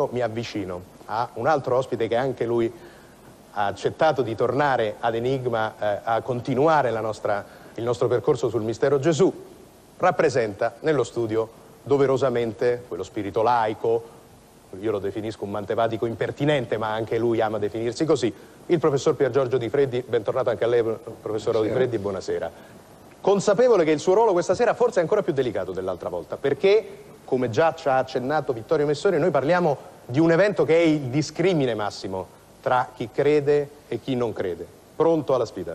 Io 0.00 0.08
mi 0.10 0.22
avvicino 0.22 0.80
a 1.04 1.28
un 1.34 1.46
altro 1.46 1.76
ospite 1.76 2.08
che 2.08 2.16
anche 2.16 2.46
lui 2.46 2.72
ha 3.52 3.66
accettato 3.66 4.22
di 4.22 4.34
tornare 4.34 4.94
ad 4.98 5.14
Enigma 5.14 5.74
eh, 5.78 6.00
a 6.02 6.22
continuare 6.22 6.90
nostra, 7.02 7.44
il 7.74 7.84
nostro 7.84 8.08
percorso 8.08 8.48
sul 8.48 8.62
mistero 8.62 8.98
Gesù, 8.98 9.30
rappresenta 9.98 10.76
nello 10.80 11.04
studio 11.04 11.46
doverosamente 11.82 12.84
quello 12.88 13.02
spirito 13.02 13.42
laico, 13.42 14.02
io 14.80 14.92
lo 14.92 14.98
definisco 14.98 15.44
un 15.44 15.50
mantevatico 15.50 16.06
impertinente, 16.06 16.78
ma 16.78 16.94
anche 16.94 17.18
lui 17.18 17.42
ama 17.42 17.58
definirsi 17.58 18.06
così, 18.06 18.32
il 18.64 18.78
professor 18.78 19.14
Pier 19.14 19.30
Giorgio 19.30 19.58
Di 19.58 19.68
Freddi, 19.68 20.02
bentornato 20.08 20.48
anche 20.48 20.64
a 20.64 20.68
lei, 20.68 20.82
professor 21.20 21.60
Di 21.60 21.68
Freddi, 21.68 21.98
buonasera. 21.98 22.50
Consapevole 23.20 23.84
che 23.84 23.90
il 23.90 24.00
suo 24.00 24.14
ruolo 24.14 24.32
questa 24.32 24.54
sera 24.54 24.72
forse 24.72 25.00
è 25.00 25.02
ancora 25.02 25.22
più 25.22 25.34
delicato 25.34 25.72
dell'altra 25.72 26.08
volta, 26.08 26.38
perché 26.38 27.10
come 27.32 27.48
già 27.48 27.72
ci 27.74 27.88
ha 27.88 27.96
accennato 27.96 28.52
Vittorio 28.52 28.84
Messori, 28.84 29.18
noi 29.18 29.30
parliamo 29.30 29.78
di 30.04 30.20
un 30.20 30.32
evento 30.32 30.66
che 30.66 30.76
è 30.76 30.84
il 30.84 31.04
discrimine 31.04 31.74
massimo 31.74 32.26
tra 32.60 32.90
chi 32.94 33.08
crede 33.10 33.70
e 33.88 34.00
chi 34.00 34.14
non 34.14 34.34
crede. 34.34 34.66
Pronto 34.94 35.34
alla 35.34 35.46
sfida? 35.46 35.74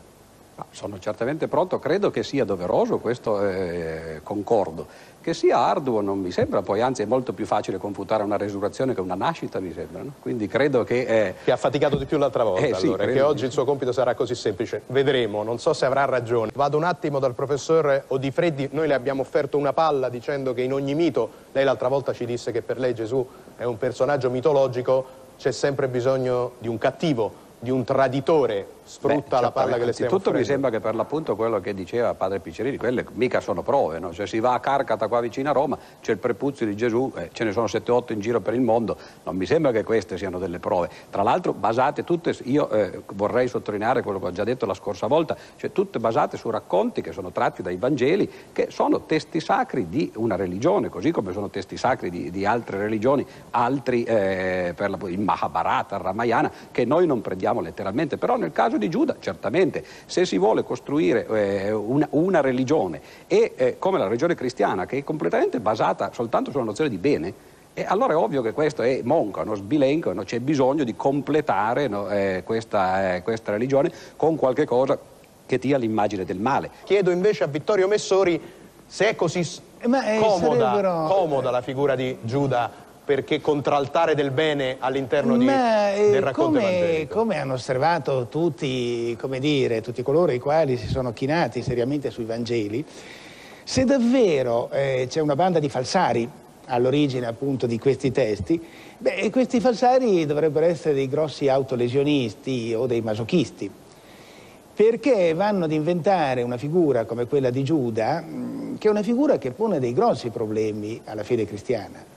sono 0.72 1.00
certamente 1.00 1.48
pronto, 1.48 1.80
credo 1.80 2.12
che 2.12 2.24
sia 2.24 2.44
doveroso, 2.44 2.98
questo 3.00 3.48
eh, 3.48 4.22
concordo. 4.24 4.88
Che 5.28 5.34
sia 5.34 5.58
arduo 5.58 6.00
non 6.00 6.20
mi 6.20 6.32
sembra, 6.32 6.62
poi 6.62 6.80
anzi 6.80 7.02
è 7.02 7.06
molto 7.06 7.34
più 7.34 7.46
facile 7.46 7.78
computare 7.78 8.24
una 8.24 8.38
resurrezione 8.38 8.94
che 8.94 9.02
una 9.02 9.16
nascita, 9.16 9.60
mi 9.60 9.74
sembra. 9.74 10.02
No? 10.02 10.14
Quindi 10.22 10.48
credo 10.48 10.86
che... 10.86 11.02
Eh... 11.02 11.34
Che 11.44 11.52
ha 11.52 11.58
faticato 11.58 11.98
di 11.98 12.06
più 12.06 12.18
l'altra 12.18 12.46
volta, 12.46 12.66
eh, 12.66 12.72
allora, 12.72 13.06
sì, 13.06 13.12
che 13.12 13.20
oggi 13.20 13.44
il 13.44 13.52
suo 13.52 13.66
compito 13.66 13.92
sarà 13.92 14.16
così 14.16 14.36
semplice. 14.36 14.84
Vedremo, 14.88 15.44
non 15.44 15.60
so 15.60 15.74
se 15.74 15.84
avrà 15.84 16.06
ragione. 16.06 16.52
Vado 16.56 16.78
un 16.78 16.86
attimo 16.86 17.20
dal 17.20 17.34
professor 17.34 18.06
Odifreddi, 18.08 18.70
noi 18.72 18.88
le 18.88 18.94
abbiamo 18.94 19.22
offerto 19.22 19.58
una 19.58 19.74
palla 19.74 20.08
dicendo 20.08 20.54
che 20.54 20.62
in 20.62 20.72
ogni 20.72 20.96
mito, 20.96 21.30
lei 21.52 21.66
l'altra 21.66 21.90
volta 21.90 22.14
ci 22.14 22.26
disse 22.26 22.54
che 22.54 22.62
per 22.62 22.80
lei 22.80 22.94
Gesù 22.94 23.28
è 23.58 23.66
un 23.66 23.78
personaggio 23.78 24.30
mitologico, 24.30 25.06
c'è 25.38 25.52
sempre 25.52 25.90
bisogno 25.90 26.54
di 26.60 26.70
un 26.70 26.78
cattivo, 26.78 27.47
di 27.60 27.72
un 27.72 27.84
traditore 27.84 28.76
sfrutta 28.84 29.38
Beh, 29.38 29.42
la 29.42 29.52
palla 29.52 29.78
che 29.78 29.86
le 29.86 29.92
stiamo 29.92 30.12
Innanzitutto 30.12 30.38
mi 30.38 30.46
sembra 30.46 30.70
che 30.70 30.80
per 30.80 30.96
l'appunto 30.96 31.36
quello 31.36 31.60
che 31.60 31.74
diceva 31.74 32.14
padre 32.14 32.40
Piccerini, 32.40 32.78
quelle 32.78 33.06
mica 33.14 33.42
sono 33.42 33.62
prove, 33.62 34.00
no? 34.00 34.14
Cioè 34.14 34.26
si 34.26 34.40
va 34.40 34.54
a 34.54 34.60
Carcata 34.60 35.08
qua 35.08 35.20
vicino 35.20 35.50
a 35.50 35.54
Roma, 35.54 35.78
c'è 36.02 36.14
il 36.14 36.18
prepuzio 36.20 36.66
di 36.66 36.76
Gesù, 36.76 37.12
eh, 37.16 37.30
ce 37.34 37.44
ne 37.44 37.52
sono 37.52 37.66
7-8 37.66 38.14
in 38.14 38.20
giro 38.20 38.40
per 38.40 38.54
il 38.54 38.62
mondo, 38.62 38.98
non 39.24 39.36
mi 39.36 39.46
sembra 39.46 39.72
che 39.72 39.84
queste 39.84 40.18
siano 40.18 40.40
delle 40.40 40.60
prove. 40.60 40.90
Tra 41.10 41.24
l'altro 41.24 41.54
basate 41.54 42.04
tutte, 42.04 42.36
io 42.44 42.70
eh, 42.70 43.02
vorrei 43.14 43.48
sottolineare 43.48 44.02
quello 44.02 44.20
che 44.20 44.26
ho 44.28 44.32
già 44.32 44.44
detto 44.44 44.66
la 44.66 44.74
scorsa 44.74 45.08
volta, 45.08 45.36
cioè 45.58 45.72
tutte 45.72 46.00
basate 46.00 46.38
su 46.38 46.50
racconti 46.50 47.02
che 47.02 47.12
sono 47.12 47.32
tratti 47.32 47.62
dai 47.62 47.76
Vangeli, 47.76 48.32
che 48.54 48.68
sono 48.70 49.02
testi 49.02 49.42
sacri 49.42 49.90
di 49.90 50.12
una 50.16 50.36
religione, 50.36 50.90
così 50.90 51.12
come 51.12 51.34
sono 51.34 51.50
testi 51.50 51.76
sacri 51.76 52.10
di, 52.10 52.32
di 52.32 52.46
altre 52.46 52.78
religioni, 52.78 53.26
altri 53.52 54.04
eh, 54.04 54.74
per 54.76 54.90
la, 54.90 54.98
il 55.08 55.20
Mahabharata, 55.20 55.98
il 55.98 56.02
Ramayana, 56.02 56.52
che 56.72 56.86
noi 56.86 57.06
non 57.06 57.20
prendiamo 57.22 57.47
letteralmente, 57.62 58.18
però 58.18 58.38
nel 58.38 58.52
caso 58.52 58.78
di 58.78 58.90
Giuda 58.90 59.16
certamente 59.20 59.84
se 60.06 60.26
si 60.26 60.38
vuole 60.38 60.64
costruire 60.64 61.26
eh, 61.28 61.72
una, 61.72 62.08
una, 62.12 62.42
religione 62.42 63.02
e 63.28 63.54
eh, 63.56 63.76
come 63.80 63.98
la 63.98 64.06
religione 64.06 64.36
cristiana 64.36 64.86
che 64.86 64.98
è 64.98 65.04
completamente 65.04 65.60
basata 65.60 66.12
soltanto 66.14 66.52
sulla 66.52 66.64
nozione 66.64 66.90
di 66.90 66.98
bene, 66.98 67.34
e 67.74 67.86
allora 67.88 68.14
è 68.14 68.16
ovvio 68.16 68.42
che 68.42 68.54
questo 68.54 68.82
è 68.82 69.02
monco, 69.04 69.44
no? 69.44 69.54
sbilenco, 69.54 70.12
no? 70.12 70.24
c'è 70.24 70.40
bisogno 70.40 70.84
di 70.84 70.96
completare 70.96 71.88
no? 71.88 72.10
eh, 72.10 72.42
questa, 72.44 73.14
eh, 73.14 73.22
questa 73.22 73.52
religione 73.52 73.92
con 74.16 74.36
qualche 74.36 74.66
cosa 74.66 74.98
che 75.46 75.58
dia 75.60 75.78
l'immagine 75.78 76.26
del 76.26 76.40
male. 76.40 76.72
Chiedo 76.86 77.12
invece 77.12 77.44
a 77.44 77.48
Vittorio 77.48 77.88
Messori 77.88 78.42
se 78.84 79.10
è 79.10 79.16
così 79.16 79.42
eh, 79.80 80.20
comoda, 80.20 80.40
sarebbero... 80.40 81.08
comoda 81.08 81.52
la 81.52 81.62
figura 81.62 81.96
di 81.96 82.18
Giuda 82.22 82.86
perché 83.08 83.40
contraltare 83.40 84.16
del 84.16 84.32
bene 84.32 84.76
all'interno 84.80 85.38
di, 85.38 85.46
del 85.46 86.22
racconto 86.22 86.60
come, 86.60 87.08
come 87.10 87.38
hanno 87.40 87.54
osservato 87.54 88.28
tutti, 88.30 89.18
dire, 89.40 89.80
tutti, 89.80 90.04
coloro 90.04 90.34
i 90.34 90.40
quali 90.40 90.76
si 90.76 90.90
sono 90.90 91.14
chinati 91.14 91.62
seriamente 91.62 92.12
sui 92.12 92.26
Vangeli, 92.26 92.84
se 93.64 93.86
davvero 93.86 94.70
eh, 94.72 95.08
c'è 95.10 95.22
una 95.22 95.38
banda 95.38 95.60
di 95.60 95.70
falsari 95.70 96.30
all'origine 96.66 97.28
appunto 97.28 97.66
di 97.66 97.80
questi 97.80 98.12
testi, 98.12 98.62
beh, 98.98 99.30
questi 99.30 99.62
falsari 99.62 100.26
dovrebbero 100.26 100.66
essere 100.66 100.94
dei 100.94 101.08
grossi 101.08 101.48
autolesionisti 101.48 102.74
o 102.76 102.88
dei 102.88 103.00
masochisti, 103.00 103.72
perché 104.74 105.34
vanno 105.34 105.64
ad 105.64 105.72
inventare 105.72 106.42
una 106.42 106.58
figura 106.58 107.06
come 107.06 107.26
quella 107.26 107.52
di 107.52 107.64
Giuda, 107.64 108.22
che 108.78 108.86
è 108.86 108.92
una 108.92 109.02
figura 109.02 109.38
che 109.38 109.52
pone 109.52 109.80
dei 109.80 109.94
grossi 109.94 110.30
problemi 110.30 111.00
alla 111.06 111.24
fede 111.24 111.46
cristiana 111.46 112.16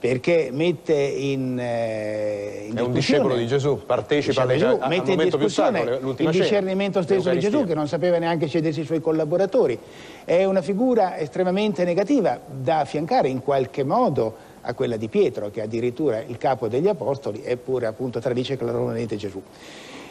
perché 0.00 0.48
mette 0.50 0.94
in, 0.94 1.58
eh, 1.60 2.64
in 2.70 2.76
È 2.76 2.80
un 2.80 2.90
discepolo 2.90 3.36
di 3.36 3.46
Gesù, 3.46 3.84
partecipa 3.84 4.42
alle, 4.42 4.56
Gesù, 4.56 4.78
a, 4.80 4.88
mette 4.88 5.12
in 5.12 5.18
discussione 5.18 6.00
il 6.16 6.30
discernimento 6.30 7.02
stesso 7.02 7.28
di 7.28 7.38
Gesù 7.38 7.66
che 7.66 7.74
non 7.74 7.86
sapeva 7.86 8.16
neanche 8.16 8.46
scegliersi 8.46 8.80
i 8.80 8.84
suoi 8.86 9.02
collaboratori. 9.02 9.78
È 10.24 10.42
una 10.44 10.62
figura 10.62 11.18
estremamente 11.18 11.84
negativa 11.84 12.40
da 12.46 12.80
affiancare 12.80 13.28
in 13.28 13.42
qualche 13.42 13.84
modo 13.84 14.48
a 14.62 14.72
quella 14.72 14.96
di 14.96 15.08
Pietro, 15.08 15.50
che 15.50 15.60
è 15.60 15.64
addirittura 15.64 16.22
il 16.26 16.38
capo 16.38 16.66
degli 16.66 16.88
apostoli, 16.88 17.42
eppure 17.44 17.84
appunto 17.84 18.20
tradisce 18.20 18.56
claramente 18.56 19.16
Gesù. 19.16 19.42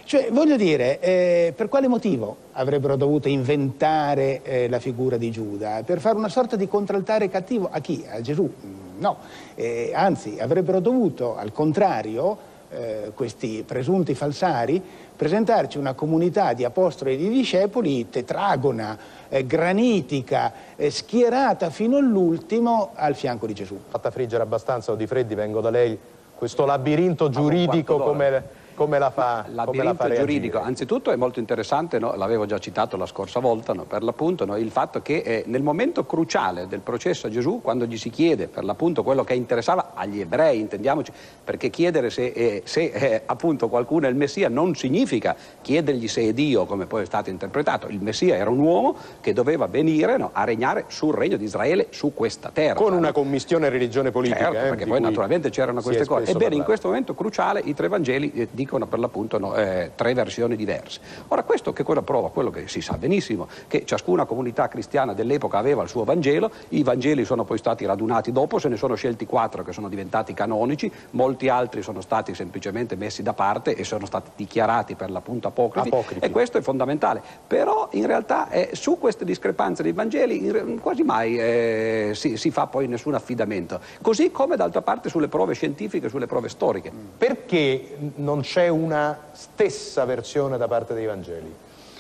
Cioè, 0.03 0.29
voglio 0.31 0.55
dire, 0.55 0.99
eh, 0.99 1.53
per 1.55 1.67
quale 1.67 1.87
motivo 1.87 2.35
avrebbero 2.53 2.95
dovuto 2.95 3.27
inventare 3.27 4.41
eh, 4.43 4.69
la 4.69 4.79
figura 4.79 5.17
di 5.17 5.31
Giuda? 5.31 5.81
Per 5.83 5.99
fare 5.99 6.15
una 6.15 6.29
sorta 6.29 6.55
di 6.55 6.67
contraltare 6.67 7.27
cattivo 7.27 7.69
a 7.71 7.79
chi? 7.79 8.05
A 8.07 8.21
Gesù? 8.21 8.87
No, 8.99 9.17
eh, 9.55 9.91
anzi 9.93 10.37
avrebbero 10.39 10.79
dovuto 10.79 11.35
al 11.35 11.51
contrario 11.51 12.37
eh, 12.69 13.11
questi 13.15 13.63
presunti 13.65 14.13
falsari 14.13 14.81
presentarci 15.15 15.77
una 15.77 15.93
comunità 15.93 16.53
di 16.53 16.63
apostoli 16.63 17.13
e 17.13 17.17
di 17.17 17.27
discepoli 17.27 18.09
tetragona, 18.09 18.97
eh, 19.27 19.45
granitica, 19.45 20.53
eh, 20.77 20.89
schierata 20.89 21.69
fino 21.71 21.97
all'ultimo 21.97 22.91
al 22.93 23.15
fianco 23.15 23.45
di 23.45 23.53
Gesù. 23.53 23.77
Fatta 23.89 24.11
friggere 24.11 24.43
abbastanza 24.43 24.93
o 24.93 24.95
di 24.95 25.07
freddi, 25.07 25.35
vengo 25.35 25.59
da 25.59 25.69
lei, 25.69 25.97
questo 26.35 26.65
labirinto 26.65 27.29
giuridico 27.29 27.97
come 27.97 28.43
come 28.79 28.97
la 28.97 29.09
fa? 29.09 29.45
Come 29.65 29.83
la 29.83 29.93
fa 29.93 30.09
giuridico, 30.09 30.61
anzitutto 30.61 31.11
è 31.11 31.17
molto 31.17 31.39
interessante, 31.39 31.99
no? 31.99 32.15
l'avevo 32.15 32.45
già 32.45 32.59
citato 32.59 32.95
la 32.95 33.05
scorsa 33.05 33.41
volta, 33.41 33.73
no? 33.73 33.83
per 33.83 34.03
l'appunto 34.03 34.45
no? 34.45 34.55
il 34.55 34.71
fatto 34.71 35.01
che 35.01 35.17
eh, 35.17 35.43
nel 35.47 35.61
momento 35.61 36.05
cruciale 36.05 36.65
del 36.65 36.79
processo 36.79 37.27
a 37.27 37.29
Gesù, 37.29 37.59
quando 37.61 37.85
gli 37.85 37.97
si 37.97 38.09
chiede 38.09 38.47
per 38.47 38.63
l'appunto 38.63 39.03
quello 39.03 39.25
che 39.25 39.33
interessava 39.33 39.91
agli 39.93 40.21
ebrei, 40.21 40.61
intendiamoci, 40.61 41.11
perché 41.43 41.69
chiedere 41.69 42.09
se, 42.09 42.27
eh, 42.27 42.61
se 42.63 42.85
eh, 42.85 43.21
appunto 43.25 43.67
qualcuno 43.67 44.07
è 44.07 44.09
il 44.09 44.15
Messia 44.15 44.47
non 44.47 44.73
significa 44.75 45.35
chiedergli 45.61 46.07
se 46.07 46.21
è 46.21 46.33
Dio, 46.33 46.65
come 46.65 46.85
poi 46.85 47.01
è 47.01 47.05
stato 47.05 47.29
interpretato, 47.29 47.87
il 47.87 48.01
Messia 48.01 48.37
era 48.37 48.49
un 48.49 48.59
uomo 48.59 48.95
che 49.19 49.33
doveva 49.33 49.67
venire 49.67 50.17
a 50.31 50.43
regnare 50.45 50.85
sul 50.87 51.13
regno 51.13 51.35
di 51.35 51.43
Israele 51.43 51.87
su 51.89 52.13
questa 52.13 52.49
terra. 52.53 52.75
Con 52.75 52.93
una 52.93 53.11
commissione 53.11 53.67
religione 53.67 54.11
politica. 54.11 54.51
Certo, 54.51 54.57
eh, 54.57 54.69
perché 54.69 54.85
poi 54.85 55.01
naturalmente 55.01 55.49
c'erano 55.49 55.81
queste 55.81 56.05
cose. 56.05 56.21
Ebbene, 56.23 56.33
parlare. 56.33 56.55
in 56.55 56.63
questo 56.63 56.87
momento 56.87 57.13
cruciale 57.13 57.61
i 57.65 57.73
tre 57.73 57.89
Vangeli 57.89 58.31
eh, 58.33 58.47
dicono 58.51 58.68
dicono 58.69 58.85
per 58.85 58.99
l'appunto 58.99 59.39
no, 59.39 59.55
eh, 59.55 59.91
tre 59.95 60.13
versioni 60.13 60.55
diverse. 60.55 60.99
Ora 61.29 61.41
questo 61.41 61.73
che 61.73 61.81
cosa 61.81 62.03
prova? 62.03 62.29
Quello 62.29 62.51
che 62.51 62.67
si 62.67 62.81
sa 62.81 62.97
benissimo, 62.97 63.47
che 63.67 63.83
ciascuna 63.83 64.25
comunità 64.25 64.67
cristiana 64.67 65.13
dell'epoca 65.13 65.57
aveva 65.57 65.81
il 65.81 65.89
suo 65.89 66.03
Vangelo, 66.03 66.51
i 66.69 66.83
Vangeli 66.83 67.25
sono 67.25 67.45
poi 67.45 67.57
stati 67.57 67.85
radunati 67.85 68.31
dopo, 68.31 68.59
se 68.59 68.69
ne 68.69 68.77
sono 68.77 68.93
scelti 68.93 69.25
quattro 69.25 69.63
che 69.63 69.71
sono 69.71 69.89
diventati 69.89 70.35
canonici, 70.35 70.91
molti 71.11 71.49
altri 71.49 71.81
sono 71.81 72.01
stati 72.01 72.35
semplicemente 72.35 72.95
messi 72.95 73.23
da 73.23 73.33
parte 73.33 73.73
e 73.73 73.83
sono 73.83 74.05
stati 74.05 74.29
dichiarati 74.35 74.93
per 74.93 75.09
l'appunto 75.09 75.47
apocrifi, 75.47 75.87
apocrifi. 75.87 76.23
e 76.23 76.29
questo 76.29 76.59
è 76.59 76.61
fondamentale. 76.61 77.21
Però 77.47 77.87
in 77.93 78.05
realtà 78.05 78.49
eh, 78.51 78.69
su 78.73 78.99
queste 78.99 79.25
discrepanze 79.25 79.81
dei 79.81 79.93
Vangeli 79.93 80.45
in, 80.45 80.79
quasi 80.79 81.01
mai 81.01 81.39
eh, 81.39 82.11
si, 82.13 82.37
si, 82.37 82.51
fa 82.51 82.67
poi 82.67 82.87
nessun 82.87 83.15
affidamento, 83.15 83.79
così 84.03 84.29
come 84.29 84.55
d'altra 84.55 84.83
parte 84.83 85.09
sulle 85.09 85.27
prove 85.27 85.55
scientifiche, 85.55 86.07
sulle 86.07 86.27
prove 86.27 86.49
storiche. 86.49 86.91
Perché 87.17 87.97
non 88.17 88.41
c'è 88.41 88.58
c'è 88.59 88.67
una 88.67 89.17
stessa 89.31 90.03
versione 90.03 90.57
da 90.57 90.67
parte 90.67 90.93
dei 90.93 91.05
Vangeli, 91.05 91.49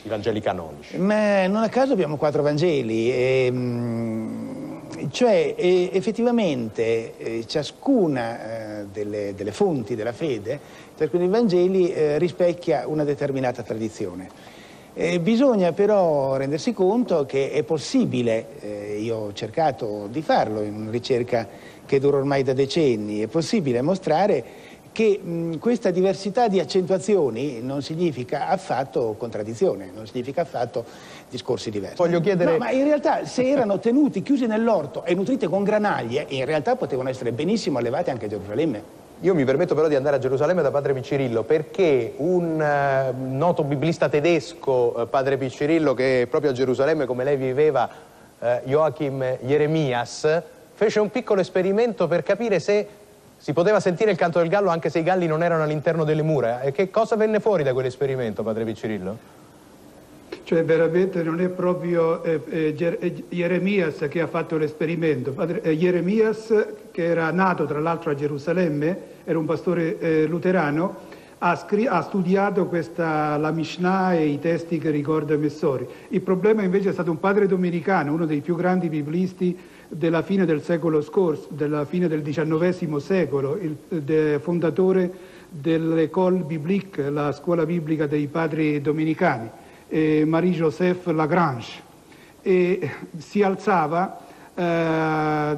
i 0.03 0.09
Vangeli 0.09 0.41
canonici. 0.41 0.97
Ma 0.97 1.47
non 1.47 1.63
a 1.63 1.69
caso 1.69 1.93
abbiamo 1.93 2.17
quattro 2.17 2.41
Vangeli, 2.41 3.09
ehm, 3.09 4.81
cioè 5.09 5.55
e, 5.55 5.89
effettivamente 5.93 7.17
eh, 7.17 7.47
ciascuna 7.47 8.81
eh, 8.81 8.85
delle, 8.91 9.33
delle, 9.35 9.53
fonti 9.53 9.95
della 9.95 10.11
fede, 10.11 10.59
ciascuno 10.97 11.21
dei 11.21 11.31
Vangeli 11.31 11.93
eh, 11.93 12.17
rispecchia 12.17 12.85
una 12.87 13.05
determinata 13.05 13.63
tradizione. 13.63 14.27
bisogna 15.21 15.71
però 15.71 16.35
rendersi 16.35 16.73
conto 16.73 17.25
che 17.25 17.51
è 17.51 17.63
possibile, 17.63 18.47
eh, 18.59 18.99
io 18.99 19.15
ho 19.15 19.31
cercato 19.33 20.07
di 20.11 20.21
farlo 20.21 20.61
in 20.61 20.75
una 20.75 20.91
ricerca 20.91 21.47
che 21.85 21.99
dura 22.01 22.17
ormai 22.17 22.43
da 22.43 22.51
decenni, 22.51 23.21
è 23.21 23.27
possibile 23.27 23.81
mostrare 23.81 24.67
che 24.91 25.19
mh, 25.21 25.57
questa 25.57 25.91
diversità 25.91 26.47
di 26.47 26.59
accentuazioni 26.59 27.61
non 27.61 27.81
significa 27.81 28.47
affatto 28.47 29.15
contraddizione, 29.17 29.91
non 29.93 30.07
significa 30.07 30.41
affatto 30.41 30.83
discorsi 31.29 31.69
diversi. 31.69 31.97
Voglio 31.97 32.19
chiedere... 32.19 32.51
No, 32.51 32.57
ma 32.57 32.71
in 32.71 32.83
realtà 32.83 33.25
se 33.25 33.47
erano 33.47 33.79
tenuti 33.79 34.21
chiusi 34.21 34.45
nell'orto 34.47 35.03
e 35.03 35.13
nutriti 35.13 35.47
con 35.47 35.63
granaglie, 35.63 36.25
in 36.29 36.45
realtà 36.45 36.75
potevano 36.75 37.09
essere 37.09 37.31
benissimo 37.31 37.77
allevati 37.77 38.09
anche 38.09 38.25
a 38.25 38.29
Gerusalemme. 38.29 38.97
Io 39.21 39.35
mi 39.35 39.43
permetto 39.43 39.75
però 39.75 39.89
di 39.89 39.95
andare 39.95 40.15
a 40.15 40.19
Gerusalemme 40.19 40.61
da 40.61 40.71
padre 40.71 40.93
Piccirillo 40.93 41.43
perché 41.43 42.13
un 42.17 42.55
uh, 42.57 43.35
noto 43.35 43.65
biblista 43.65 44.07
tedesco, 44.07 44.93
uh, 44.95 45.09
padre 45.09 45.35
Piccirillo, 45.35 45.93
che 45.93 46.25
proprio 46.29 46.51
a 46.51 46.53
Gerusalemme 46.53 47.05
come 47.05 47.25
lei 47.25 47.35
viveva, 47.35 47.89
uh, 48.39 48.45
Joachim 48.63 49.37
Jeremias, 49.41 50.41
fece 50.73 51.01
un 51.01 51.09
piccolo 51.09 51.41
esperimento 51.41 52.07
per 52.07 52.23
capire 52.23 52.61
se 52.61 52.87
si 53.39 53.53
poteva 53.53 53.79
sentire 53.79 54.11
il 54.11 54.17
canto 54.17 54.39
del 54.39 54.49
gallo 54.49 54.69
anche 54.69 54.89
se 54.89 54.99
i 54.99 55.03
galli 55.03 55.25
non 55.25 55.41
erano 55.43 55.63
all'interno 55.63 56.03
delle 56.03 56.23
mura. 56.23 56.61
E 56.61 56.73
che 56.73 56.91
cosa 56.91 57.15
venne 57.15 57.39
fuori 57.39 57.63
da 57.63 57.71
quell'esperimento, 57.71 58.43
padre 58.43 58.65
Piccirillo? 58.65 59.37
Cioè 60.43 60.63
veramente 60.65 61.23
non 61.23 61.39
è 61.39 61.47
proprio 61.47 62.21
eh, 62.23 62.41
eh, 62.49 63.23
Jeremias 63.29 64.07
che 64.09 64.19
ha 64.19 64.27
fatto 64.27 64.57
l'esperimento. 64.57 65.31
Padre, 65.31 65.61
eh, 65.61 65.77
Jeremias, 65.77 66.53
che 66.91 67.03
era 67.03 67.31
nato 67.31 67.65
tra 67.65 67.79
l'altro 67.79 68.11
a 68.11 68.15
Gerusalemme, 68.15 68.97
era 69.23 69.39
un 69.39 69.45
pastore 69.45 69.97
eh, 69.99 70.25
luterano, 70.25 71.07
ha, 71.37 71.51
ha, 71.51 72.01
studiato 72.01 72.65
questa, 72.65 73.37
la 73.37 73.51
Mishnah 73.51 74.15
e 74.15 74.25
i 74.25 74.39
testi 74.39 74.79
che 74.79 74.89
ricorda 74.89 75.37
Messori. 75.37 75.87
Il 76.09 76.21
problema 76.21 76.63
invece 76.63 76.89
è 76.89 76.93
stato 76.93 77.11
un 77.11 77.19
padre 77.19 77.47
domenicano, 77.47 78.11
uno 78.11 78.25
dei 78.25 78.41
più 78.41 78.55
grandi 78.55 78.89
biblisti 78.89 79.57
della 79.89 80.21
fine 80.21 80.45
del 80.45 80.61
secolo 80.61 81.01
scorso, 81.01 81.47
della 81.49 81.83
fine 81.83 82.07
del 82.07 82.21
XIX 82.21 82.95
secolo, 82.97 83.57
il 83.59 83.75
de, 83.87 84.39
fondatore 84.39 85.11
dell'École 85.49 86.39
biblique, 86.39 87.09
la 87.09 87.31
scuola 87.31 87.65
biblica 87.65 88.05
dei 88.05 88.27
padri 88.27 88.79
domenicani 88.81 89.49
eh, 89.87 90.23
Marie-Joseph 90.25 91.07
Lagrange. 91.07 91.87
E 92.41 92.89
si 93.17 93.41
alzava 93.41 94.19
eh, 94.53 95.57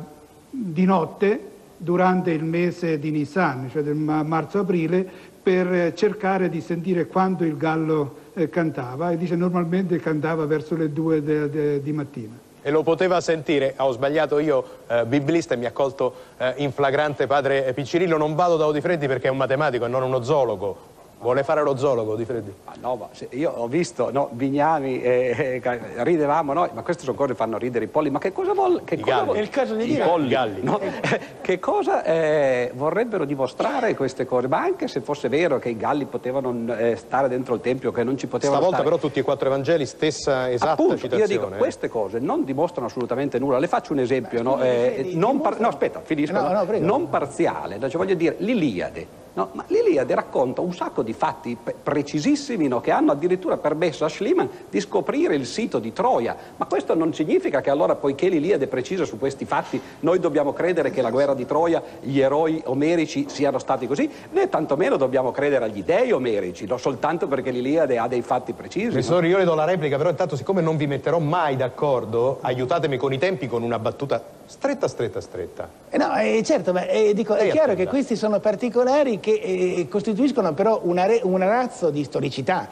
di 0.49 0.85
notte 0.85 1.49
durante 1.77 2.31
il 2.31 2.43
mese 2.43 2.99
di 2.99 3.11
Nissan, 3.11 3.69
cioè 3.69 3.83
del 3.83 3.95
marzo-aprile, 3.95 5.07
per 5.43 5.93
cercare 5.95 6.49
di 6.49 6.61
sentire 6.61 7.07
quando 7.07 7.43
il 7.43 7.57
gallo 7.57 8.15
eh, 8.33 8.49
cantava. 8.49 9.11
E 9.11 9.17
dice 9.17 9.35
normalmente 9.35 9.97
cantava 9.99 10.45
verso 10.45 10.75
le 10.75 10.91
due 10.93 11.81
di 11.81 11.91
mattina. 11.91 12.49
E 12.61 12.69
lo 12.69 12.83
poteva 12.83 13.19
sentire, 13.21 13.73
ho 13.77 13.91
sbagliato 13.91 14.37
io, 14.37 14.63
eh, 14.87 15.05
biblista, 15.05 15.55
e 15.55 15.57
mi 15.57 15.65
ha 15.65 15.71
colto 15.71 16.13
eh, 16.37 16.53
in 16.57 16.71
flagrante 16.71 17.25
padre 17.25 17.73
Piccirillo, 17.73 18.17
non 18.17 18.35
vado 18.35 18.57
da 18.57 18.67
Odifreddi 18.67 19.07
perché 19.07 19.27
è 19.27 19.31
un 19.31 19.37
matematico 19.37 19.85
e 19.85 19.87
non 19.87 20.03
uno 20.03 20.21
zoologo, 20.21 20.90
Vuole 21.21 21.43
fare 21.43 21.61
lo 21.61 21.77
zoologo 21.77 22.15
di 22.15 22.25
Freddi? 22.25 22.51
Ah, 22.65 22.73
no, 22.81 22.95
ma 22.95 23.09
io 23.29 23.51
ho 23.51 23.67
visto 23.67 24.09
no, 24.11 24.29
Vignani, 24.31 25.03
eh, 25.03 25.61
eh, 25.63 25.79
ridevamo 26.03 26.51
noi, 26.51 26.69
ma 26.73 26.81
queste 26.81 27.03
sono 27.03 27.15
cose 27.15 27.33
che 27.33 27.35
fanno 27.35 27.59
ridere 27.59 27.85
i 27.85 27.87
polli, 27.87 28.09
ma 28.09 28.17
che 28.17 28.31
cosa 28.31 28.53
vuole? 28.53 28.81
Che 28.83 28.95
I 28.95 28.99
cosa 29.01 29.21
Vuol, 29.21 29.35
è 29.35 29.39
il 29.39 29.49
caso 29.49 29.75
di 29.75 29.85
dire. 29.85 30.03
I 30.03 30.07
polli. 30.07 30.29
Galli. 30.29 30.63
No, 30.63 30.79
che 31.41 31.59
cosa 31.59 32.03
eh, 32.03 32.71
vorrebbero 32.73 33.25
dimostrare 33.25 33.93
queste 33.93 34.25
cose? 34.25 34.47
Ma 34.47 34.61
anche 34.61 34.87
se 34.87 35.01
fosse 35.01 35.29
vero 35.29 35.59
che 35.59 35.69
i 35.69 35.77
galli 35.77 36.05
potevano 36.05 36.75
eh, 36.75 36.95
stare 36.95 37.27
dentro 37.27 37.53
il 37.53 37.61
Tempio, 37.61 37.91
che 37.91 38.03
non 38.03 38.17
ci 38.17 38.25
potevano 38.25 38.59
Stavolta 38.59 38.81
stare. 38.81 38.89
però 38.95 39.07
tutti 39.07 39.19
e 39.19 39.21
quattro 39.21 39.45
Evangeli, 39.47 39.85
stessa 39.85 40.49
esatta 40.49 40.71
Appunto, 40.71 40.97
citazione. 40.97 41.31
Io 41.33 41.39
dico, 41.39 41.55
queste 41.55 41.87
cose 41.87 42.17
non 42.17 42.43
dimostrano 42.43 42.87
assolutamente 42.87 43.37
nulla. 43.37 43.59
Le 43.59 43.67
faccio 43.67 43.93
un 43.93 43.99
esempio, 43.99 44.41
no? 44.41 44.59
Eh, 44.59 45.11
non, 45.13 45.39
par- 45.39 45.59
no, 45.59 45.67
aspetta, 45.67 46.01
finisco. 46.03 46.33
No, 46.33 46.49
no, 46.49 46.65
non 46.79 47.09
parziale, 47.09 47.77
cioè 47.79 47.91
voglio 47.91 48.15
dire, 48.15 48.37
l'Iliade 48.39 49.19
No, 49.33 49.49
ma 49.53 49.63
l'Iliade 49.67 50.13
racconta 50.13 50.59
un 50.59 50.73
sacco 50.73 51.03
di 51.03 51.13
fatti 51.13 51.57
precisissimi 51.81 52.67
no, 52.67 52.81
che 52.81 52.91
hanno 52.91 53.13
addirittura 53.13 53.55
permesso 53.55 54.03
a 54.03 54.09
Schliemann 54.09 54.47
di 54.69 54.81
scoprire 54.81 55.35
il 55.35 55.45
sito 55.45 55.79
di 55.79 55.93
Troia. 55.93 56.35
Ma 56.57 56.65
questo 56.65 56.95
non 56.95 57.13
significa 57.13 57.61
che 57.61 57.69
allora, 57.69 57.95
poiché 57.95 58.27
l'Iliade 58.27 58.65
è 58.65 58.67
precisa 58.67 59.05
su 59.05 59.17
questi 59.17 59.45
fatti, 59.45 59.81
noi 60.01 60.19
dobbiamo 60.19 60.51
credere 60.51 60.91
che 60.91 61.01
la 61.01 61.11
guerra 61.11 61.33
di 61.33 61.45
Troia, 61.45 61.81
gli 62.01 62.19
eroi 62.19 62.61
omerici 62.65 63.27
siano 63.29 63.57
stati 63.57 63.87
così, 63.87 64.09
né 64.31 64.49
tantomeno 64.49 64.97
dobbiamo 64.97 65.31
credere 65.31 65.65
agli 65.65 65.83
dei 65.83 66.11
omerici, 66.11 66.65
no, 66.65 66.75
soltanto 66.75 67.27
perché 67.27 67.51
l'Iliade 67.51 67.97
ha 67.97 68.09
dei 68.09 68.21
fatti 68.21 68.51
precisi. 68.51 68.87
Professore, 68.87 69.27
io 69.27 69.37
le 69.37 69.45
do 69.45 69.55
la 69.55 69.65
replica, 69.65 69.95
però 69.95 70.09
intanto 70.09 70.35
siccome 70.35 70.59
non 70.61 70.75
vi 70.75 70.87
metterò 70.87 71.19
mai 71.19 71.55
d'accordo, 71.55 72.39
aiutatemi 72.41 72.97
con 72.97 73.13
i 73.13 73.17
tempi 73.17 73.47
con 73.47 73.63
una 73.63 73.79
battuta 73.79 74.21
stretta, 74.45 74.89
stretta, 74.89 75.21
stretta. 75.21 75.69
Eh 75.89 75.97
no, 75.97 76.13
eh, 76.17 76.41
certo, 76.43 76.73
ma 76.73 76.85
eh, 76.85 77.13
dico, 77.13 77.35
è 77.35 77.49
chiaro 77.49 77.73
che 77.73 77.87
questi 77.87 78.17
sono 78.17 78.41
particolari 78.41 79.19
che 79.21 79.31
eh, 79.31 79.87
costituiscono 79.87 80.53
però 80.53 80.81
una, 80.83 81.07
una 81.23 81.45
razzo 81.45 81.89
di 81.89 82.03
storicità 82.03 82.67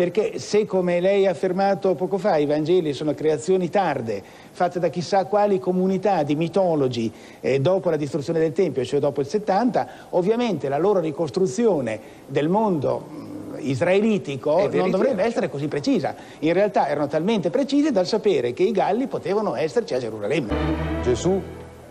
perché 0.00 0.38
se 0.38 0.64
come 0.64 0.98
lei 0.98 1.26
ha 1.26 1.32
affermato 1.32 1.94
poco 1.94 2.16
fa 2.16 2.38
i 2.38 2.46
Vangeli 2.46 2.94
sono 2.94 3.12
creazioni 3.12 3.68
tarde, 3.68 4.22
fatte 4.50 4.78
da 4.78 4.88
chissà 4.88 5.26
quali 5.26 5.58
comunità 5.58 6.22
di 6.22 6.36
mitologi 6.36 7.12
eh, 7.40 7.60
dopo 7.60 7.90
la 7.90 7.96
distruzione 7.96 8.38
del 8.38 8.52
Tempio, 8.52 8.82
cioè 8.82 8.98
dopo 8.98 9.20
il 9.20 9.26
70, 9.26 9.88
ovviamente 10.10 10.70
la 10.70 10.78
loro 10.78 11.00
ricostruzione 11.00 12.00
del 12.26 12.48
mondo 12.48 12.98
mh, 12.98 13.56
israelitico 13.58 14.70
non 14.72 14.88
dovrebbe 14.90 15.22
essere 15.22 15.50
così 15.50 15.68
precisa. 15.68 16.14
In 16.38 16.54
realtà 16.54 16.88
erano 16.88 17.06
talmente 17.06 17.50
precise 17.50 17.92
dal 17.92 18.06
sapere 18.06 18.54
che 18.54 18.62
i 18.62 18.72
Galli 18.72 19.06
potevano 19.06 19.54
esserci 19.54 19.92
a 19.92 19.98
Gerusalemme. 19.98 20.54
Gesù, 21.02 21.38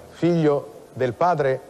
figlio 0.07 0.87
del 0.93 1.13
Padre, 1.13 1.61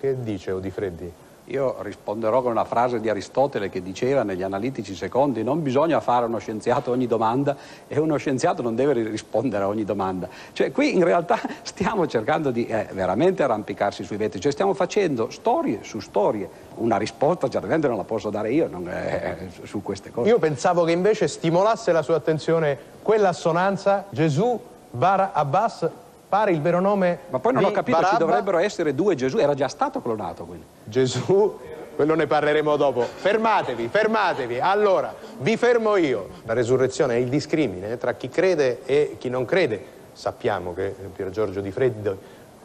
che 0.00 0.22
dice 0.22 0.52
Odifreddi? 0.52 1.19
Io 1.50 1.76
risponderò 1.80 2.42
con 2.42 2.52
una 2.52 2.64
frase 2.64 3.00
di 3.00 3.08
Aristotele 3.08 3.70
che 3.70 3.82
diceva 3.82 4.22
negli 4.22 4.42
analitici 4.42 4.94
secondi 4.94 5.42
non 5.42 5.62
bisogna 5.62 5.98
fare 5.98 6.24
a 6.24 6.28
uno 6.28 6.38
scienziato 6.38 6.92
ogni 6.92 7.08
domanda 7.08 7.56
e 7.88 7.98
uno 7.98 8.16
scienziato 8.18 8.62
non 8.62 8.76
deve 8.76 8.92
rispondere 8.92 9.64
a 9.64 9.66
ogni 9.66 9.84
domanda. 9.84 10.28
Cioè 10.52 10.70
qui 10.70 10.94
in 10.94 11.02
realtà 11.02 11.40
stiamo 11.62 12.06
cercando 12.06 12.52
di 12.52 12.66
eh, 12.66 12.86
veramente 12.92 13.42
arrampicarsi 13.42 14.04
sui 14.04 14.16
vetri, 14.16 14.38
cioè 14.40 14.52
stiamo 14.52 14.74
facendo 14.74 15.30
storie 15.30 15.80
su 15.82 15.98
storie. 15.98 16.48
Una 16.76 16.96
risposta 16.96 17.48
certamente 17.48 17.88
non 17.88 17.96
la 17.96 18.04
posso 18.04 18.30
dare 18.30 18.52
io 18.52 18.68
non, 18.68 18.88
eh, 18.88 19.48
su 19.64 19.82
queste 19.82 20.12
cose. 20.12 20.28
Io 20.28 20.38
pensavo 20.38 20.84
che 20.84 20.92
invece 20.92 21.26
stimolasse 21.26 21.90
la 21.90 22.02
sua 22.02 22.14
attenzione 22.14 22.78
quella 23.02 23.30
assonanza 23.30 24.06
Gesù 24.10 24.58
Bar 24.92 25.30
Abbas 25.32 25.88
pare 26.30 26.52
il 26.52 26.60
vero 26.62 26.80
nome 26.80 27.18
Ma 27.28 27.40
poi 27.40 27.52
non 27.52 27.64
ho 27.64 27.72
capito, 27.72 27.98
Barabba. 27.98 28.16
ci 28.16 28.24
dovrebbero 28.24 28.58
essere 28.58 28.94
due 28.94 29.16
Gesù, 29.16 29.38
era 29.38 29.52
già 29.54 29.66
stato 29.66 30.00
clonato 30.00 30.44
quindi. 30.44 30.64
Gesù, 30.84 31.58
quello 31.96 32.14
ne 32.14 32.26
parleremo 32.26 32.76
dopo. 32.76 33.02
Fermatevi, 33.02 33.88
fermatevi. 33.88 34.60
Allora, 34.60 35.12
vi 35.40 35.56
fermo 35.56 35.96
io. 35.96 36.28
La 36.44 36.52
resurrezione 36.52 37.16
è 37.16 37.18
il 37.18 37.28
discrimine 37.28 37.98
tra 37.98 38.14
chi 38.14 38.28
crede 38.28 38.82
e 38.86 39.16
chi 39.18 39.28
non 39.28 39.44
crede. 39.44 39.98
Sappiamo 40.12 40.72
che 40.72 40.94
Pier 41.14 41.30
Giorgio 41.30 41.60
Di 41.60 41.72
Freddi 41.72 42.10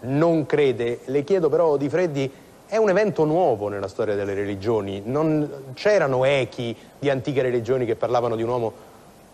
non 0.02 0.46
crede. 0.46 1.00
Le 1.06 1.24
chiedo 1.24 1.50
però, 1.50 1.76
Di 1.76 1.90
Freddi, 1.90 2.32
è 2.68 2.78
un 2.78 2.90
evento 2.90 3.26
nuovo 3.26 3.68
nella 3.68 3.88
storia 3.88 4.14
delle 4.14 4.36
religioni. 4.36 5.02
Non 5.04 5.74
c'erano 5.74 6.24
echi 6.24 6.76
di 7.00 7.10
antiche 7.10 7.42
religioni 7.42 7.86
che 7.86 7.96
parlavano 7.96 8.36
di 8.36 8.44
un 8.44 8.50
uomo 8.50 8.74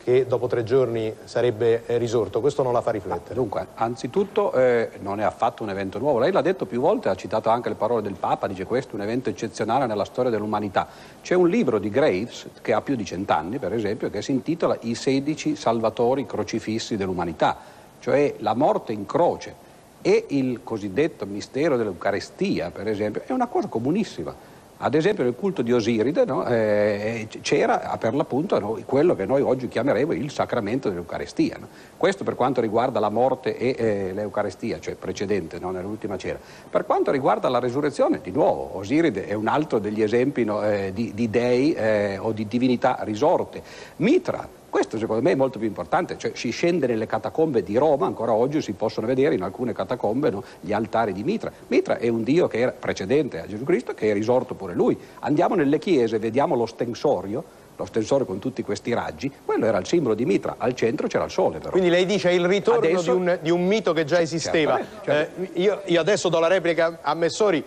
che 0.04 0.26
dopo 0.26 0.48
tre 0.48 0.64
giorni 0.64 1.14
sarebbe 1.26 1.86
eh, 1.86 1.98
risorto. 1.98 2.42
Questo 2.42 2.64
non 2.64 2.74
la 2.74 2.82
fa 2.82 2.92
riflettere. 2.92 3.36
Dunque, 3.36 3.68
anzitutto 3.76 4.52
eh, 4.54 4.90
non 5.00 5.20
è 5.20 5.24
affatto 5.24 5.64
un 5.64 5.70
evento 5.70 6.00
nuovo. 6.00 6.20
Lei 6.20 6.32
l'ha 6.32 6.42
detto 6.42 6.66
più 6.66 6.82
volte, 6.82 7.10
ha 7.10 7.16
citato 7.16 7.50
anche 7.50 7.70
le 7.70 7.76
parole 7.76 8.02
del 8.02 8.14
Papa, 8.14 8.48
dice 8.48 8.66
questo 8.66 8.94
è 8.94 8.96
un 8.96 9.02
evento 9.02 9.30
eccezionale 9.30 9.86
nella 9.86 10.06
storia 10.06 10.32
dell'umanità. 10.32 10.88
C'è 11.22 11.36
un 11.36 11.48
libro 11.48 11.78
di 11.78 11.90
Graves, 11.90 12.48
che 12.62 12.74
ha 12.74 12.82
più 12.82 12.96
di 12.96 13.06
cent'anni 13.06 13.60
per 13.60 13.74
esempio, 13.74 14.10
che 14.10 14.22
si 14.22 14.32
intitola 14.32 14.78
I 14.82 14.96
16 14.96 15.56
salvatori 15.56 16.26
crocifissi 16.26 16.98
dell'umanità, 16.98 17.58
cioè 18.00 18.36
la 18.40 18.56
morte 18.56 18.92
in 18.94 19.06
croce 19.06 19.70
e 20.02 20.26
il 20.30 20.62
cosiddetto 20.64 21.26
mistero 21.28 21.78
dell'Eucarestia, 21.78 22.72
per 22.72 22.88
esempio, 22.88 23.22
è 23.26 23.32
una 23.32 23.48
cosa 23.48 23.68
comunissima. 23.68 24.50
Ad 24.84 24.96
esempio 24.96 25.24
nel 25.24 25.36
culto 25.36 25.62
di 25.62 25.72
Osiride 25.72 26.26
no, 26.26 26.44
eh, 26.48 27.28
c'era 27.42 27.96
per 28.00 28.16
l'appunto 28.16 28.58
no, 28.58 28.80
quello 28.84 29.16
che 29.16 29.26
noi 29.26 29.42
oggi 29.42 29.68
chiameremo 29.68 30.12
il 30.12 30.32
sacramento 30.32 30.90
dell'Eucarestia. 30.90 31.58
No? 31.60 31.68
Questo 31.96 32.24
per 32.24 32.34
quanto 32.34 32.62
riguarda 32.62 33.00
la 33.00 33.10
morte 33.10 33.56
e 33.56 33.76
eh, 33.78 34.14
l'Eucarestia, 34.14 34.80
cioè 34.80 34.96
precedente, 34.96 35.60
nell'ultima 35.60 36.18
cena. 36.18 36.40
Per 36.68 36.86
quanto 36.88 37.12
riguarda 37.12 37.48
la 37.48 37.60
resurrezione, 37.60 38.22
di 38.24 38.32
nuovo, 38.32 38.76
Osiride 38.78 39.28
è 39.28 39.34
un 39.34 39.48
altro 39.48 39.78
degli 39.78 40.02
esempi 40.02 40.42
eh, 40.42 40.92
di, 40.92 41.14
di, 41.14 41.30
dei 41.30 41.74
eh, 41.74 42.18
o 42.18 42.32
di 42.32 42.48
divinità 42.48 42.98
risorte. 43.02 43.62
Mitra, 43.98 44.48
questo 44.72 44.98
secondo 44.98 45.22
me 45.22 45.34
è 45.34 45.36
molto 45.36 45.60
più 45.60 45.68
importante, 45.68 46.18
cioè 46.18 46.32
si 46.34 46.50
scende 46.50 46.88
nelle 46.88 47.06
catacombe 47.06 47.62
di 47.62 47.78
Roma, 47.78 48.06
ancora 48.06 48.32
oggi 48.32 48.62
si 48.62 48.72
possono 48.72 49.06
vedere 49.06 49.36
in 49.36 49.44
alcune 49.44 49.74
catacombe 49.74 50.30
no, 50.30 50.44
gli 50.62 50.72
altari 50.72 51.12
di 51.12 51.24
Mitra. 51.24 51.52
Mitra 51.68 51.98
è 51.98 52.08
un 52.08 52.24
dio 52.24 52.48
che 52.48 52.60
era 52.60 52.72
precedente 52.72 53.42
a 53.42 53.46
Gesù 53.46 53.66
Cristo, 53.66 53.94
che 53.94 54.10
è 54.10 54.14
risorto 54.14 54.56
pure 54.56 54.74
lui. 54.74 54.98
Andiamo 55.20 55.56
nelle 55.56 55.78
chiese, 55.78 56.20
vediamo 56.20 56.56
lo 56.56 56.66
stensorio, 56.66 57.44
lo 57.76 57.86
stensore 57.86 58.26
con 58.26 58.40
tutti 58.40 58.64
questi 58.64 58.94
raggi, 58.94 59.30
quello 59.44 59.66
era 59.66 59.78
il 59.78 59.86
simbolo 59.86 60.16
di 60.16 60.24
Mitra, 60.24 60.56
al 60.58 60.74
centro 60.74 61.08
c'era 61.08 61.26
il 61.26 61.32
sole 61.32 61.58
però. 61.58 61.72
Quindi 61.72 61.90
lei 61.90 62.06
dice 62.06 62.32
il 62.32 62.46
ritorno 62.46 62.80
adesso... 62.80 63.12
di, 63.12 63.18
un, 63.18 63.40
di, 63.42 63.50
un, 63.50 63.68
mito 63.68 63.92
che 63.92 64.06
già 64.06 64.22
esisteva. 64.22 64.80
Certo. 65.04 65.42
Eh, 65.42 65.50
io, 65.62 65.82
io, 65.86 66.00
adesso 66.00 66.30
do 66.30 66.40
la 66.40 66.48
replica 66.48 67.00
a 67.02 67.14
Messori, 67.14 67.62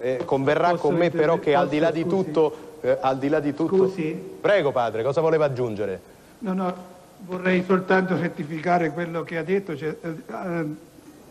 eh, 0.00 0.22
converrà 0.24 0.70
Posso 0.70 0.88
con 0.88 0.96
me 0.96 1.10
però 1.10 1.38
che 1.38 1.54
al 1.54 1.68
di 1.68 1.78
là 1.78 1.92
di 1.92 2.04
tutto... 2.04 2.66
Eh, 2.80 2.96
al 3.00 3.18
di 3.18 3.28
là 3.28 3.40
di 3.40 3.54
tutto... 3.54 3.88
Scusi. 3.88 4.12
Prego 4.40 4.72
padre, 4.72 5.02
cosa 5.04 5.20
voleva 5.20 5.44
aggiungere? 5.44 6.16
No, 6.40 6.52
no, 6.52 6.74
vorrei 7.26 7.64
soltanto 7.64 8.16
rettificare 8.16 8.90
quello 8.90 9.22
che 9.22 9.38
ha 9.38 9.42
detto. 9.42 9.76
Cioè, 9.76 9.96
eh, 10.02 10.86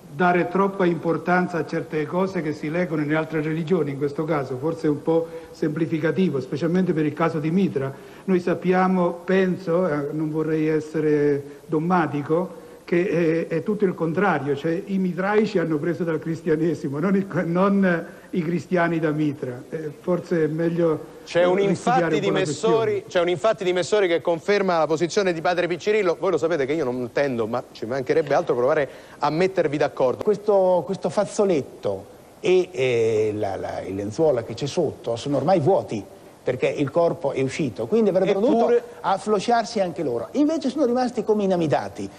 dare 0.09 0.47
troppa 0.47 0.85
importanza 0.85 1.57
a 1.57 1.65
certe 1.65 2.05
cose 2.05 2.41
che 2.41 2.53
si 2.53 2.69
leggono 2.69 3.01
in 3.01 3.15
altre 3.15 3.41
religioni, 3.41 3.91
in 3.91 3.97
questo 3.97 4.23
caso 4.23 4.57
forse 4.57 4.87
è 4.87 4.89
un 4.89 5.01
po' 5.01 5.27
semplificativo, 5.51 6.39
specialmente 6.39 6.93
per 6.93 7.05
il 7.05 7.13
caso 7.13 7.39
di 7.39 7.51
Mitra. 7.51 7.93
Noi 8.25 8.39
sappiamo, 8.39 9.11
penso, 9.11 9.87
eh, 9.87 10.13
non 10.13 10.29
vorrei 10.31 10.67
essere 10.67 11.61
dommatico, 11.65 12.65
che 12.87 13.47
è, 13.49 13.53
è, 13.53 13.63
tutto 13.63 13.83
il 13.83 13.93
contrario, 13.93 14.55
cioè 14.55 14.81
i 14.85 14.97
mitraici 14.97 15.59
hanno 15.59 15.77
preso 15.77 16.05
dal 16.05 16.19
cristianesimo, 16.19 16.99
non, 16.99 17.17
il, 17.17 17.27
non 17.43 18.05
i 18.29 18.41
cristiani 18.41 18.97
da 18.97 19.11
Mitra. 19.11 19.61
Eh, 19.69 19.91
forse 19.99 20.45
è 20.45 20.47
meglio... 20.47 21.15
C'è 21.25 21.43
un, 21.43 21.59
infatti 21.59 22.21
di 22.21 22.31
Messori, 22.31 23.03
c'è 23.05 23.19
un 23.19 23.27
infatti 23.27 23.65
di 23.65 23.73
Messori 23.73 24.07
che 24.07 24.21
conferma 24.21 24.77
la 24.77 24.87
posizione 24.87 25.33
di 25.33 25.41
padre 25.41 25.67
Piccirillo. 25.67 26.15
Voi 26.17 26.31
lo 26.31 26.37
sapete 26.37 26.65
che 26.65 26.71
io 26.71 26.85
non 26.85 27.09
tendo, 27.11 27.45
ma 27.45 27.61
ci 27.73 27.85
mancherebbe 27.85 28.33
altro 28.33 28.55
provare 28.55 28.87
a 29.19 29.29
mettervi 29.31 29.75
d'accordo. 29.75 30.23
Questo, 30.23 30.83
questo, 30.85 31.09
fazzoletto 31.09 32.05
e 32.39 32.69
eh, 32.71 33.31
la, 33.35 33.57
la, 33.57 33.81
il 33.81 33.95
lenzuola 33.95 34.45
che 34.45 34.53
c'è 34.53 34.65
sotto 34.65 35.17
sono 35.17 35.35
ormai 35.35 35.59
vuoti 35.59 36.01
perché 36.41 36.67
il 36.67 36.89
corpo 36.89 37.33
è 37.33 37.41
uscito, 37.41 37.85
quindi 37.87 38.11
avrebbero 38.11 38.39
Eppure... 38.39 38.55
dovuto 38.55 38.83
afflosciarsi 39.01 39.81
anche 39.81 40.03
loro. 40.03 40.29
Invece 40.31 40.69
sono 40.69 40.85
rimasti 40.85 41.25
come 41.25 41.43
inamidati. 41.43 42.09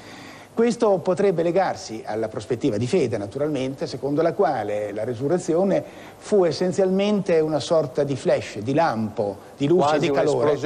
Questo 0.59 0.99
potrebbe 0.99 1.45
legarsi 1.45 2.03
alla 2.05 2.27
prospettiva 2.27 2.79
di 2.79 2.89
fede, 2.89 3.17
naturalmente, 3.17 3.87
secondo 3.87 4.23
la 4.23 4.33
quale 4.33 4.93
la 4.93 5.05
resurrezione 5.05 5.85
fu 6.17 6.43
essenzialmente 6.43 7.39
una 7.39 7.61
sorta 7.61 8.03
di 8.03 8.17
flash, 8.17 8.59
di 8.59 8.75
lampo, 8.75 9.37
di 9.57 9.69
luce, 9.69 9.87
Quasi 9.87 10.09
di 10.09 10.11
calore. 10.11 10.57
Di 10.57 10.61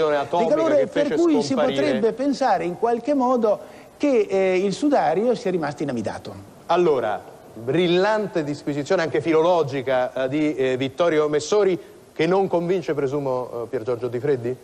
calore 0.48 0.86
per 0.86 1.08
cui 1.12 1.42
scomparire. 1.42 1.42
si 1.42 1.54
potrebbe 1.54 2.12
pensare 2.14 2.64
in 2.64 2.78
qualche 2.78 3.12
modo 3.12 3.58
che 3.98 4.26
eh, 4.30 4.64
il 4.64 4.72
sudario 4.72 5.34
sia 5.34 5.50
rimasto 5.50 5.82
inamidato. 5.82 6.34
Allora, 6.68 7.22
brillante 7.52 8.44
disquisizione 8.44 9.02
anche 9.02 9.20
filologica 9.20 10.24
eh, 10.24 10.28
di 10.30 10.54
eh, 10.54 10.76
Vittorio 10.78 11.28
Messori, 11.28 11.78
che 12.14 12.26
non 12.26 12.48
convince, 12.48 12.94
presumo, 12.94 13.64
eh, 13.64 13.66
Pier 13.66 13.82
Giorgio 13.82 14.08
Di 14.08 14.18
Freddi? 14.18 14.56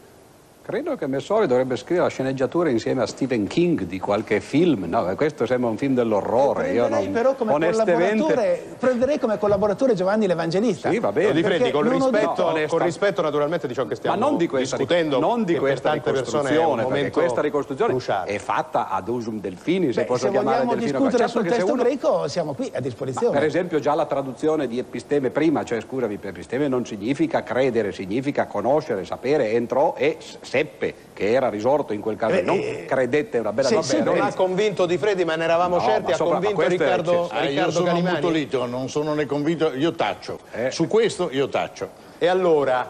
Credo 0.68 0.96
che 0.96 1.06
Messori 1.06 1.46
dovrebbe 1.46 1.76
scrivere 1.76 2.02
la 2.02 2.10
sceneggiatura 2.10 2.68
insieme 2.68 3.00
a 3.00 3.06
Stephen 3.06 3.46
King 3.46 3.84
di 3.84 3.98
qualche 3.98 4.38
film. 4.40 4.84
No, 4.84 5.14
questo 5.16 5.46
sembra 5.46 5.70
un 5.70 5.78
film 5.78 5.94
dell'orrore. 5.94 6.72
Io 6.72 6.88
non, 6.88 7.10
però 7.10 7.34
come 7.34 7.54
onestamente... 7.54 8.76
prenderei 8.78 9.18
come 9.18 9.38
collaboratore 9.38 9.94
Giovanni 9.94 10.26
l'Evangelista. 10.26 10.90
Sì, 10.90 10.98
va 10.98 11.10
bene. 11.10 11.32
Di 11.32 11.42
Freddi, 11.42 11.70
con, 11.70 11.88
rispetto, 11.88 12.50
no, 12.50 12.66
con 12.66 12.78
rispetto 12.80 13.22
naturalmente 13.22 13.66
di 13.66 13.72
ciò 13.72 13.87
che 13.87 13.94
stiamo 13.94 14.18
Ma 14.18 14.26
non 14.26 14.37
di 14.37 14.46
questa, 14.46 14.76
discutendo. 14.76 15.18
Non 15.18 15.44
di 15.44 15.56
questa 15.56 15.92
ricostruzione, 15.92 16.84
perché 16.84 17.10
questa 17.12 17.40
ricostruzione 17.40 17.92
cruciale. 17.92 18.30
è 18.30 18.37
fatta 18.38 18.90
ad 18.90 19.08
usum 19.08 19.40
delfini, 19.40 19.94
se 19.94 20.02
Beh, 20.02 20.06
posso 20.06 20.26
se 20.26 20.32
chiamare 20.32 20.66
delfino. 20.66 20.87
Se 20.87 20.92
vogliamo 20.92 21.06
discutere 21.06 21.28
sul 21.28 21.46
testo 21.46 21.72
uno... 21.72 21.82
greco 21.82 22.28
siamo 22.28 22.52
qui 22.52 22.70
a 22.75 22.80
disposizione. 22.80 23.32
Ma 23.32 23.38
per 23.38 23.48
esempio 23.48 23.78
già 23.78 23.94
la 23.94 24.04
traduzione 24.04 24.66
di 24.66 24.78
episteme 24.78 25.30
prima, 25.30 25.64
cioè 25.64 25.80
scusami, 25.80 26.18
per 26.18 26.28
episteme 26.28 26.68
non 26.68 26.84
significa 26.84 27.42
credere, 27.42 27.90
significa 27.90 28.44
conoscere, 28.46 29.06
sapere, 29.06 29.52
entrò 29.52 29.94
e 29.96 30.18
seppe 30.58 30.94
che 31.14 31.32
era 31.32 31.48
risorto 31.48 31.92
in 31.92 32.00
quel 32.00 32.16
caso, 32.16 32.34
eh, 32.34 32.42
non 32.42 32.58
eh, 32.58 32.84
credette 32.86 33.38
una 33.38 33.52
bella 33.52 33.68
sì, 33.68 33.96
sì, 33.96 34.02
Non 34.02 34.20
ha 34.20 34.32
convinto 34.34 34.86
Di 34.86 34.98
Freddi, 34.98 35.24
ma 35.24 35.36
ne 35.36 35.44
eravamo 35.44 35.76
no, 35.76 35.82
certi, 35.82 36.12
ha 36.12 36.16
convinto 36.16 36.66
Riccardo, 36.66 37.30
eh, 37.30 37.46
Riccardo 37.46 37.50
Io 37.50 37.70
sono 37.70 37.84
Calimani. 37.86 38.16
ammutolito, 38.16 38.66
non 38.66 38.88
sono 38.88 39.14
né 39.14 39.26
convinto, 39.26 39.72
io 39.74 39.92
taccio. 39.92 40.38
Eh. 40.52 40.70
Su 40.70 40.86
questo 40.86 41.28
io 41.30 41.48
taccio. 41.48 42.06
E 42.18 42.26
allora, 42.26 42.88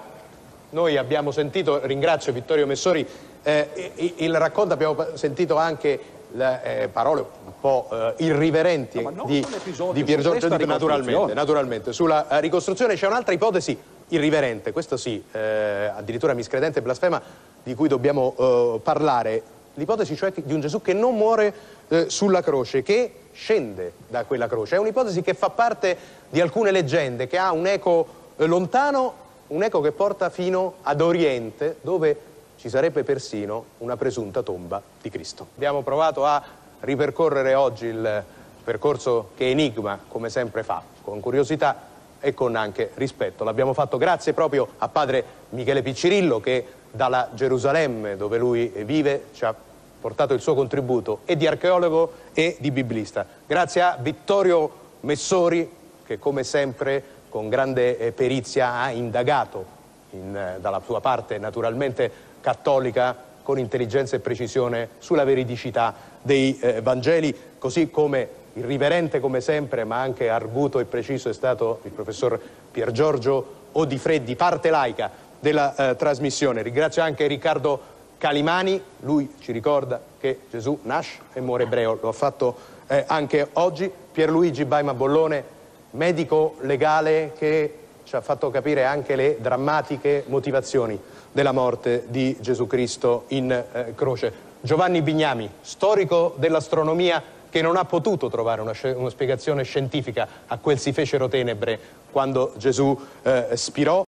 noi 0.70 0.96
abbiamo 0.96 1.30
sentito, 1.30 1.84
ringrazio 1.84 2.32
Vittorio 2.32 2.66
Messori, 2.66 3.06
eh, 3.42 4.14
il 4.16 4.36
racconto, 4.36 4.74
abbiamo 4.74 4.96
sentito 5.14 5.56
anche 5.56 6.16
le 6.32 6.60
eh, 6.62 6.88
parole 6.88 7.24
un 7.44 7.52
po' 7.58 7.88
eh, 7.90 8.14
irriverenti 8.18 9.00
no, 9.00 9.24
di, 9.24 9.44
di 9.92 10.04
Pier 10.04 10.20
Giorgio 10.20 10.48
Di 10.48 10.66
naturalmente, 10.66 11.34
naturalmente. 11.34 11.92
Sulla 11.92 12.26
ricostruzione 12.40 12.94
c'è 12.94 13.06
un'altra 13.06 13.32
ipotesi 13.32 13.76
irriverente, 14.08 14.72
questo 14.72 14.96
sì, 14.96 15.22
addirittura 15.32 16.32
miscredente 16.32 16.78
e 16.78 16.82
blasfema, 16.82 17.20
di 17.68 17.74
cui 17.74 17.86
dobbiamo 17.86 18.32
uh, 18.34 18.80
parlare, 18.82 19.42
l'ipotesi 19.74 20.16
cioè 20.16 20.32
di 20.34 20.54
un 20.54 20.60
Gesù 20.60 20.80
che 20.80 20.94
non 20.94 21.14
muore 21.14 21.52
uh, 21.88 22.08
sulla 22.08 22.40
croce, 22.40 22.82
che 22.82 23.12
scende 23.32 23.92
da 24.08 24.24
quella 24.24 24.48
croce. 24.48 24.76
È 24.76 24.78
un'ipotesi 24.78 25.20
che 25.20 25.34
fa 25.34 25.50
parte 25.50 25.94
di 26.30 26.40
alcune 26.40 26.70
leggende, 26.70 27.26
che 27.26 27.36
ha 27.36 27.52
un 27.52 27.66
eco 27.66 28.06
uh, 28.36 28.46
lontano, 28.46 29.12
un 29.48 29.62
eco 29.62 29.82
che 29.82 29.92
porta 29.92 30.30
fino 30.30 30.76
ad 30.80 31.02
Oriente, 31.02 31.76
dove 31.82 32.18
ci 32.56 32.70
sarebbe 32.70 33.04
persino 33.04 33.64
una 33.78 33.98
presunta 33.98 34.42
tomba 34.42 34.80
di 35.02 35.10
Cristo. 35.10 35.48
Abbiamo 35.54 35.82
provato 35.82 36.24
a 36.24 36.42
ripercorrere 36.80 37.52
oggi 37.52 37.84
il 37.84 38.24
percorso 38.64 39.32
che 39.36 39.50
Enigma, 39.50 39.98
come 40.08 40.30
sempre 40.30 40.62
fa, 40.62 40.82
con 41.02 41.20
curiosità 41.20 41.96
e 42.18 42.32
con 42.32 42.56
anche 42.56 42.92
rispetto. 42.94 43.44
L'abbiamo 43.44 43.74
fatto 43.74 43.98
grazie 43.98 44.32
proprio 44.32 44.68
a 44.78 44.88
padre 44.88 45.24
Michele 45.50 45.82
Piccirillo 45.82 46.40
che 46.40 46.66
dalla 46.90 47.30
Gerusalemme 47.34 48.16
dove 48.16 48.38
lui 48.38 48.72
vive 48.84 49.26
ci 49.34 49.44
ha 49.44 49.54
portato 50.00 50.34
il 50.34 50.40
suo 50.40 50.54
contributo 50.54 51.20
e 51.24 51.36
di 51.36 51.46
archeologo 51.46 52.12
e 52.32 52.56
di 52.60 52.70
biblista. 52.70 53.26
Grazie 53.46 53.82
a 53.82 53.98
Vittorio 54.00 54.70
Messori 55.00 55.70
che 56.04 56.18
come 56.18 56.44
sempre 56.44 57.16
con 57.28 57.48
grande 57.48 57.98
eh, 57.98 58.12
perizia 58.12 58.74
ha 58.74 58.90
indagato 58.90 59.76
in, 60.10 60.34
eh, 60.34 60.58
dalla 60.60 60.80
sua 60.84 61.00
parte 61.00 61.38
naturalmente 61.38 62.10
cattolica 62.40 63.14
con 63.42 63.58
intelligenza 63.58 64.16
e 64.16 64.20
precisione 64.20 64.88
sulla 64.98 65.24
veridicità 65.24 65.94
dei 66.22 66.58
eh, 66.60 66.80
Vangeli, 66.80 67.34
così 67.58 67.90
come 67.90 68.28
irriverente 68.54 69.20
come 69.20 69.40
sempre, 69.40 69.84
ma 69.84 70.00
anche 70.00 70.28
arguto 70.28 70.78
e 70.78 70.84
preciso 70.84 71.28
è 71.28 71.32
stato 71.32 71.80
il 71.84 71.90
professor 71.90 72.38
Pier 72.70 72.90
Giorgio 72.90 73.56
Odifreddi, 73.72 74.34
parte 74.36 74.70
laica 74.70 75.10
della 75.40 75.74
eh, 75.74 75.96
trasmissione. 75.96 76.62
Ringrazio 76.62 77.02
anche 77.02 77.26
Riccardo 77.26 77.96
Calimani, 78.18 78.82
lui 79.00 79.34
ci 79.40 79.52
ricorda 79.52 80.00
che 80.18 80.40
Gesù 80.50 80.78
nasce 80.82 81.20
e 81.32 81.40
muore 81.40 81.64
ebreo, 81.64 81.98
lo 82.00 82.08
ha 82.08 82.12
fatto 82.12 82.56
eh, 82.88 83.04
anche 83.06 83.48
oggi. 83.54 83.90
Pierluigi 84.12 84.64
Baima 84.64 84.94
Bollone, 84.94 85.44
medico 85.92 86.56
legale 86.62 87.32
che 87.38 87.78
ci 88.02 88.16
ha 88.16 88.20
fatto 88.20 88.50
capire 88.50 88.84
anche 88.84 89.14
le 89.14 89.36
drammatiche 89.38 90.24
motivazioni 90.26 90.98
della 91.30 91.52
morte 91.52 92.06
di 92.08 92.36
Gesù 92.40 92.66
Cristo 92.66 93.24
in 93.28 93.52
eh, 93.52 93.92
croce. 93.94 94.46
Giovanni 94.60 95.02
Bignami, 95.02 95.48
storico 95.60 96.34
dell'astronomia 96.36 97.22
che 97.50 97.62
non 97.62 97.76
ha 97.76 97.84
potuto 97.84 98.28
trovare 98.28 98.60
una, 98.60 98.72
una, 98.96 99.10
spiegazione 99.10 99.62
scientifica 99.62 100.26
a 100.46 100.58
quel 100.58 100.78
si 100.78 100.92
fecero 100.92 101.28
tenebre 101.28 101.78
quando 102.10 102.52
Gesù 102.56 102.98
eh, 103.22 103.48
spirò. 103.54 104.04